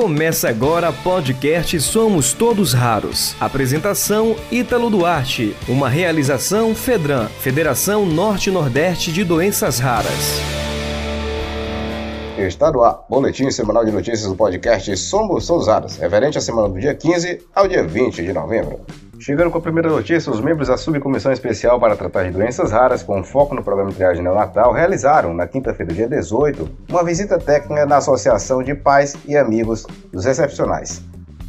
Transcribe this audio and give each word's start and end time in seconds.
Começa 0.00 0.48
agora 0.48 0.92
podcast 0.92 1.80
Somos 1.80 2.32
Todos 2.32 2.72
Raros. 2.72 3.34
Apresentação 3.40 4.36
Ítalo 4.48 4.88
Duarte. 4.90 5.56
Uma 5.68 5.88
realização 5.88 6.72
Fedran, 6.72 7.26
Federação 7.26 8.06
Norte-Nordeste 8.06 9.10
de 9.10 9.24
Doenças 9.24 9.80
Raras. 9.80 10.40
Está 12.38 12.70
no 12.70 12.84
ar, 12.84 13.04
boletim 13.10 13.50
semanal 13.50 13.84
de 13.84 13.90
notícias 13.90 14.28
do 14.30 14.36
podcast 14.36 14.96
Somos 14.96 15.44
Todos 15.48 15.66
Raros, 15.66 15.96
referente 15.96 16.38
à 16.38 16.40
semana 16.40 16.68
do 16.68 16.78
dia 16.78 16.94
15 16.94 17.48
ao 17.52 17.66
dia 17.66 17.82
20 17.82 18.22
de 18.22 18.32
novembro. 18.32 18.78
Chegando 19.18 19.50
com 19.50 19.58
a 19.58 19.60
primeira 19.60 19.88
notícia, 19.88 20.30
os 20.30 20.40
membros 20.40 20.68
da 20.68 20.76
Subcomissão 20.76 21.32
Especial 21.32 21.80
para 21.80 21.96
tratar 21.96 22.24
de 22.24 22.30
doenças 22.30 22.70
raras, 22.70 23.02
com 23.02 23.22
foco 23.24 23.54
no 23.54 23.64
programa 23.64 23.90
de 23.90 23.96
triagem 23.96 24.22
neonatal, 24.22 24.72
realizaram, 24.72 25.34
na 25.34 25.46
quinta-feira, 25.46 25.92
dia 25.92 26.08
18, 26.08 26.68
uma 26.88 27.04
visita 27.04 27.38
técnica 27.38 27.84
na 27.84 27.96
Associação 27.96 28.62
de 28.62 28.74
Pais 28.74 29.16
e 29.26 29.36
Amigos 29.36 29.84
dos 30.12 30.24
Excepcionais 30.24 31.02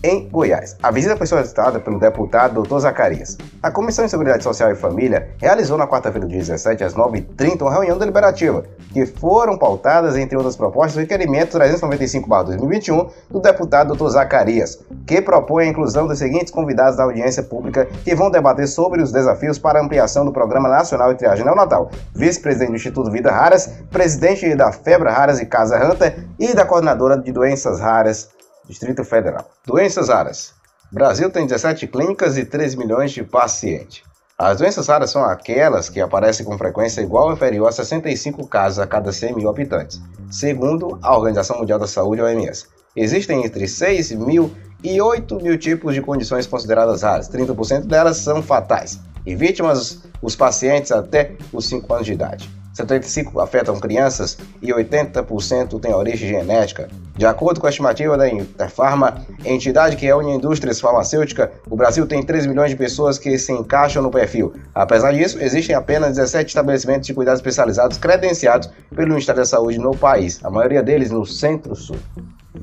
em 0.04 0.28
Goiás. 0.30 0.78
A 0.82 0.92
visita 0.92 1.16
foi 1.18 1.28
solicitada 1.28 1.80
pelo 1.80 2.00
deputado 2.00 2.62
Dr. 2.62 2.80
Zacarias. 2.80 3.38
A 3.62 3.70
Comissão 3.72 4.06
de 4.06 4.12
Seguridade 4.12 4.44
Social 4.44 4.72
e 4.72 4.76
Família 4.76 5.30
realizou 5.38 5.78
na 5.78 5.88
quarta-feira, 5.88 6.28
dia 6.28 6.40
17, 6.40 6.84
às 6.84 6.96
9h30, 6.96 7.62
uma 7.62 7.72
reunião 7.72 7.98
deliberativa, 7.98 8.64
que 8.94 9.06
foram 9.06 9.58
pautadas, 9.58 10.16
entre 10.16 10.38
outras 10.38 10.56
propostas, 10.56 10.96
o 10.96 11.00
requerimento 11.00 11.58
395-2021 11.58 13.10
do 13.30 13.40
deputado 13.40 13.94
Dr. 13.94 14.10
Zacarias, 14.10 14.80
que 15.06 15.22
propõe 15.22 15.66
a 15.66 15.68
inclusão 15.68 16.08
dos 16.08 16.18
seguintes 16.18 16.52
convidados 16.52 16.98
da 16.98 17.04
audiência 17.04 17.44
pública 17.44 17.86
que 18.04 18.16
vão 18.16 18.32
debater 18.32 18.68
sobre 18.68 19.02
os 19.02 19.12
desafios 19.12 19.60
para 19.60 19.82
ampliação 19.82 20.24
do 20.24 20.32
Programa 20.32 20.70
Nacional 20.70 21.12
de 21.12 21.20
Triagem 21.20 21.46
Neonatal, 21.46 21.92
vice-presidente 22.14 22.70
do 22.70 22.76
Instituto 22.76 23.12
Vida 23.12 23.32
Raras, 23.32 23.70
presidente 23.92 24.56
da 24.56 24.72
Febra 24.72 25.12
Raras 25.12 25.40
e 25.40 25.46
Casa 25.46 25.78
Hunter 25.78 26.26
e 26.40 26.54
da 26.54 26.66
coordenadora 26.66 27.18
de 27.18 27.32
doenças 27.32 27.80
raras 27.80 28.30
Distrito 28.70 29.04
Federal. 29.04 29.50
Doenças 29.66 30.10
raras. 30.10 30.54
Brasil 30.92 31.32
tem 31.32 31.48
17 31.48 31.88
clínicas 31.88 32.38
e 32.38 32.46
3 32.46 32.76
milhões 32.76 33.12
de 33.12 33.24
pacientes. 33.24 34.04
As 34.38 34.60
doenças 34.60 34.88
raras 34.88 35.10
são 35.10 35.24
aquelas 35.26 35.90
que 35.90 36.00
aparecem 36.00 36.46
com 36.46 36.56
frequência 36.56 37.02
igual 37.02 37.28
ou 37.28 37.34
inferior 37.34 37.68
a 37.68 37.72
65 37.72 38.48
casos 38.48 38.78
a 38.78 38.86
cada 38.86 39.12
100 39.12 39.36
mil 39.36 39.50
habitantes, 39.50 40.00
segundo 40.30 41.00
a 41.02 41.18
Organização 41.18 41.58
Mundial 41.58 41.80
da 41.80 41.88
Saúde, 41.88 42.22
OMS. 42.22 42.68
Existem 42.96 43.44
entre 43.44 43.68
6 43.68 44.12
mil 44.12 44.52
e 44.84 45.02
8 45.02 45.36
mil 45.42 45.58
tipos 45.58 45.96
de 45.96 46.02
condições 46.02 46.46
consideradas 46.48 47.02
raras, 47.02 47.28
30% 47.28 47.86
delas 47.86 48.18
são 48.18 48.42
fatais, 48.42 49.00
e 49.26 49.36
vítimas 49.36 50.04
os 50.22 50.36
pacientes 50.36 50.92
até 50.92 51.36
os 51.52 51.66
5 51.66 51.92
anos 51.94 52.06
de 52.06 52.14
idade. 52.14 52.59
75% 52.86 53.42
afetam 53.42 53.80
crianças 53.80 54.38
e 54.62 54.72
80% 54.72 55.80
têm 55.80 55.94
origem 55.94 56.30
genética. 56.30 56.88
De 57.16 57.26
acordo 57.26 57.60
com 57.60 57.68
a 57.68 57.70
estimativa 57.70 58.18
da 58.18 58.30
Interpharma, 58.30 59.26
entidade 59.44 59.96
que 59.96 60.06
reúne 60.06 60.34
indústrias 60.34 60.80
farmacêuticas, 60.80 61.50
o 61.70 61.76
Brasil 61.76 62.08
tem 62.08 62.24
3 62.24 62.46
milhões 62.46 62.72
de 62.72 62.78
pessoas 62.78 63.18
que 63.18 63.38
se 63.38 63.52
encaixam 63.52 64.02
no 64.02 64.10
perfil. 64.10 64.54
Apesar 64.74 65.12
disso, 65.12 65.38
existem 65.42 65.76
apenas 65.76 66.16
17 66.16 66.48
estabelecimentos 66.48 67.08
de 67.08 67.14
cuidados 67.14 67.40
especializados 67.40 67.98
credenciados 67.98 68.70
pelo 68.96 69.10
Ministério 69.10 69.42
da 69.42 69.46
Saúde 69.46 69.78
no 69.78 69.96
país, 69.96 70.40
a 70.44 70.50
maioria 70.50 70.82
deles 70.82 71.12
no 71.12 71.26
Centro-Sul. 71.26 71.98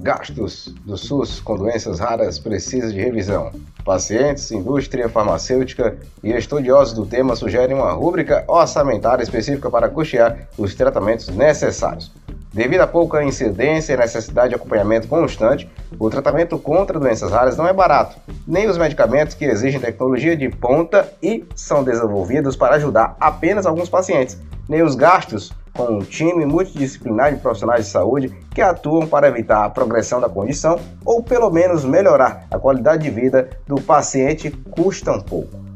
Gastos 0.07 0.73
do 0.85 0.97
SUS 0.97 1.41
com 1.41 1.57
doenças 1.57 1.99
raras 1.99 2.39
precisam 2.39 2.93
de 2.93 3.01
revisão. 3.01 3.51
Pacientes, 3.85 4.53
indústria 4.53 5.09
farmacêutica 5.09 5.99
e 6.23 6.31
estudiosos 6.31 6.95
do 6.95 7.05
tema 7.05 7.35
sugerem 7.35 7.75
uma 7.75 7.91
rúbrica 7.91 8.45
orçamentária 8.47 9.25
específica 9.25 9.69
para 9.69 9.89
custear 9.89 10.47
os 10.57 10.77
tratamentos 10.77 11.27
necessários. 11.31 12.13
Devido 12.53 12.83
à 12.83 12.87
pouca 12.87 13.25
incidência 13.25 13.95
e 13.95 13.97
necessidade 13.97 14.51
de 14.51 14.55
acompanhamento 14.55 15.09
constante, 15.09 15.69
o 15.99 16.09
tratamento 16.09 16.57
contra 16.57 17.01
doenças 17.01 17.33
raras 17.33 17.57
não 17.57 17.67
é 17.67 17.73
barato, 17.73 18.17
nem 18.47 18.69
os 18.69 18.79
medicamentos 18.79 19.35
que 19.35 19.45
exigem 19.45 19.81
tecnologia 19.81 20.37
de 20.37 20.49
ponta 20.49 21.13
e 21.21 21.45
são 21.57 21.83
desenvolvidos 21.83 22.55
para 22.55 22.77
ajudar 22.77 23.17
apenas 23.19 23.67
alguns 23.67 23.89
pacientes, 23.89 24.39
nem 24.69 24.85
os 24.85 24.95
gastos 24.95 25.53
com 25.77 25.99
um 25.99 25.99
time 26.01 26.47
multidisciplinar 26.47 27.35
de 27.35 27.41
profissionais 27.41 27.85
de 27.85 27.91
saúde 27.91 28.35
que 28.55 28.63
atuam 28.63 29.07
para 29.07 29.29
evitar 29.29 29.65
a 29.65 29.71
progressão 29.71 30.21
da 30.21 30.29
condição 30.29 30.79
ou 31.05 31.23
pelo 31.23 31.51
menos 31.51 31.85
melhorar 31.85 32.47
a 32.51 32.59
qualidade 32.59 33.03
de 33.03 33.11
vida 33.11 33.51
do 33.67 33.81
paciente 33.81 34.51
custam 34.71 35.21
pouco. 35.21 35.67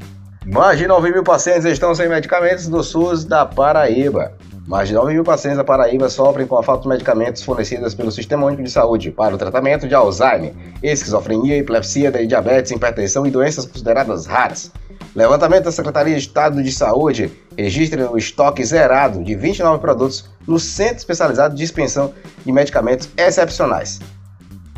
Mais 0.47 0.79
de 0.79 0.87
9 0.87 1.13
mil 1.13 1.23
pacientes 1.23 1.65
estão 1.67 1.95
sem 1.95 2.09
medicamentos 2.09 2.67
do 2.67 2.83
SUS 2.83 3.25
da 3.25 3.45
Paraíba. 3.45 4.33
Mais 4.67 4.89
de 4.89 4.95
9 4.95 5.13
mil 5.13 5.23
pacientes 5.23 5.59
da 5.59 5.65
Paraíba 5.65 6.09
sofrem 6.09 6.47
com 6.47 6.57
a 6.57 6.63
falta 6.63 6.83
de 6.83 6.89
medicamentos 6.89 7.43
fornecidos 7.43 7.95
pelo 7.95 8.11
Sistema 8.11 8.47
Único 8.47 8.63
de 8.63 8.71
Saúde 8.71 9.11
para 9.11 9.35
o 9.35 9.39
tratamento 9.39 9.87
de 9.87 9.95
Alzheimer, 9.95 10.55
esquizofrenia, 10.83 11.59
epilepsia, 11.59 12.11
diabetes, 12.27 12.71
hipertensão 12.71 13.27
e 13.27 13.31
doenças 13.31 13.67
consideradas 13.67 14.27
raras. 14.27 14.73
Levantamento 15.15 15.65
da 15.65 15.73
Secretaria 15.73 16.15
de 16.15 16.21
Estado 16.21 16.63
de 16.63 16.71
Saúde 16.71 17.33
registra 17.59 18.11
o 18.11 18.17
estoque 18.17 18.65
zerado 18.65 19.25
de 19.25 19.35
29 19.35 19.81
produtos 19.81 20.31
no 20.47 20.59
Centro 20.59 20.99
Especializado 20.99 21.55
de 21.55 21.61
Dispensão 21.61 22.15
de 22.45 22.53
Medicamentos 22.53 23.09
Excepcionais. 23.17 23.99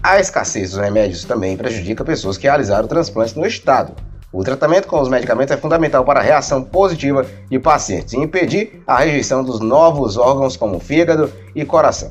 A 0.03 0.19
escassez 0.19 0.71
dos 0.71 0.81
remédios 0.81 1.25
também 1.25 1.57
prejudica 1.57 2.03
pessoas 2.03 2.39
que 2.39 2.47
realizaram 2.47 2.89
transplantes 2.89 3.35
no 3.35 3.47
estado. 3.47 3.93
O 4.33 4.43
tratamento 4.43 4.89
com 4.89 4.99
os 4.99 5.11
medicamentos 5.11 5.55
é 5.55 5.59
fundamental 5.59 6.03
para 6.03 6.21
a 6.21 6.23
reação 6.23 6.65
positiva 6.65 7.27
de 7.51 7.59
pacientes 7.59 8.15
e 8.15 8.17
impedir 8.17 8.83
a 8.87 9.01
rejeição 9.01 9.45
dos 9.45 9.61
novos 9.61 10.17
órgãos 10.17 10.57
como 10.57 10.81
fígado 10.81 11.31
e 11.55 11.63
coração. 11.63 12.11